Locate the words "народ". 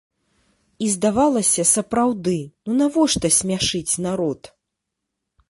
4.09-4.41